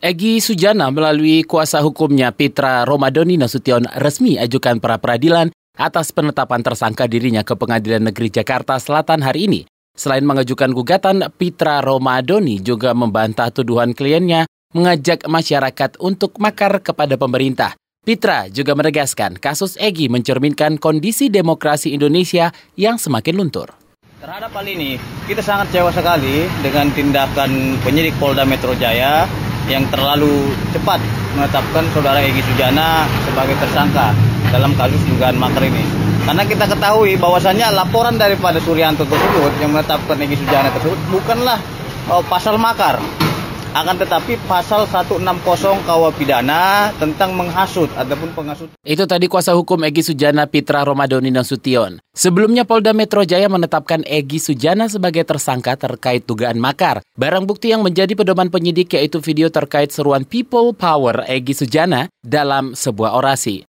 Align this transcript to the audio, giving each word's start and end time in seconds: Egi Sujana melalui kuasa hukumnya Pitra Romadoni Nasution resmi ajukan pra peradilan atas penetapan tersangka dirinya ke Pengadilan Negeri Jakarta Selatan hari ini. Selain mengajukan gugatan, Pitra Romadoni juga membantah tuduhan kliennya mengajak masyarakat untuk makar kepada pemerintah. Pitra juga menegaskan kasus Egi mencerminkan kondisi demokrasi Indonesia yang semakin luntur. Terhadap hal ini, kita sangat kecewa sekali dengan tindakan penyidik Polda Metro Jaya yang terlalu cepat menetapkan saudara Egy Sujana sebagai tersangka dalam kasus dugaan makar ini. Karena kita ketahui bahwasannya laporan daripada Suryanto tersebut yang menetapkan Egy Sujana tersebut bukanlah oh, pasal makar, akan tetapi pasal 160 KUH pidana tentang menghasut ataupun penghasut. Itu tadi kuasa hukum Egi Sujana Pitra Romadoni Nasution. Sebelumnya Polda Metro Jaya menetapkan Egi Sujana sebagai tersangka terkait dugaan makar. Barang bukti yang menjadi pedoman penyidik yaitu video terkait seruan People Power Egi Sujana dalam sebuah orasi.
Egi 0.00 0.40
Sujana 0.40 0.88
melalui 0.88 1.44
kuasa 1.44 1.84
hukumnya 1.84 2.32
Pitra 2.32 2.88
Romadoni 2.88 3.36
Nasution 3.36 3.84
resmi 4.00 4.40
ajukan 4.40 4.80
pra 4.80 4.96
peradilan 4.96 5.52
atas 5.76 6.08
penetapan 6.16 6.64
tersangka 6.64 7.04
dirinya 7.04 7.44
ke 7.44 7.52
Pengadilan 7.52 8.08
Negeri 8.08 8.32
Jakarta 8.32 8.80
Selatan 8.80 9.20
hari 9.20 9.44
ini. 9.44 9.60
Selain 9.92 10.24
mengajukan 10.24 10.72
gugatan, 10.72 11.28
Pitra 11.36 11.84
Romadoni 11.84 12.64
juga 12.64 12.96
membantah 12.96 13.52
tuduhan 13.52 13.92
kliennya 13.92 14.48
mengajak 14.72 15.28
masyarakat 15.28 16.00
untuk 16.00 16.40
makar 16.40 16.80
kepada 16.80 17.20
pemerintah. 17.20 17.76
Pitra 18.00 18.48
juga 18.48 18.72
menegaskan 18.72 19.36
kasus 19.36 19.76
Egi 19.76 20.08
mencerminkan 20.08 20.80
kondisi 20.80 21.28
demokrasi 21.28 21.92
Indonesia 21.92 22.48
yang 22.72 22.96
semakin 22.96 23.36
luntur. 23.36 23.76
Terhadap 24.16 24.48
hal 24.56 24.64
ini, 24.64 24.96
kita 25.28 25.44
sangat 25.44 25.68
kecewa 25.68 25.92
sekali 25.92 26.48
dengan 26.64 26.88
tindakan 26.88 27.76
penyidik 27.84 28.16
Polda 28.16 28.48
Metro 28.48 28.72
Jaya 28.72 29.28
yang 29.68 29.84
terlalu 29.92 30.54
cepat 30.72 31.02
menetapkan 31.36 31.84
saudara 31.92 32.22
Egy 32.22 32.40
Sujana 32.42 33.04
sebagai 33.28 33.56
tersangka 33.60 34.14
dalam 34.50 34.72
kasus 34.74 35.00
dugaan 35.06 35.36
makar 35.36 35.62
ini. 35.66 35.84
Karena 36.24 36.44
kita 36.46 36.64
ketahui 36.68 37.16
bahwasannya 37.16 37.74
laporan 37.74 38.16
daripada 38.20 38.60
Suryanto 38.62 39.04
tersebut 39.04 39.52
yang 39.60 39.74
menetapkan 39.74 40.16
Egy 40.20 40.36
Sujana 40.38 40.68
tersebut 40.74 40.98
bukanlah 41.12 41.58
oh, 42.10 42.22
pasal 42.26 42.56
makar, 42.56 42.98
akan 43.70 43.96
tetapi 44.02 44.34
pasal 44.50 44.82
160 44.90 45.22
KUH 45.86 46.10
pidana 46.18 46.90
tentang 46.98 47.38
menghasut 47.38 47.86
ataupun 47.94 48.34
penghasut. 48.34 48.66
Itu 48.82 49.06
tadi 49.06 49.30
kuasa 49.30 49.54
hukum 49.54 49.78
Egi 49.86 50.02
Sujana 50.10 50.50
Pitra 50.50 50.82
Romadoni 50.82 51.30
Nasution. 51.30 52.02
Sebelumnya 52.10 52.66
Polda 52.66 52.90
Metro 52.90 53.22
Jaya 53.22 53.46
menetapkan 53.46 54.02
Egi 54.02 54.42
Sujana 54.42 54.90
sebagai 54.90 55.22
tersangka 55.22 55.78
terkait 55.78 56.26
dugaan 56.26 56.58
makar. 56.58 57.06
Barang 57.14 57.46
bukti 57.46 57.70
yang 57.70 57.86
menjadi 57.86 58.18
pedoman 58.18 58.50
penyidik 58.50 58.90
yaitu 58.98 59.22
video 59.22 59.46
terkait 59.46 59.94
seruan 59.94 60.26
People 60.26 60.74
Power 60.74 61.22
Egi 61.30 61.54
Sujana 61.54 62.10
dalam 62.26 62.74
sebuah 62.74 63.14
orasi. 63.14 63.69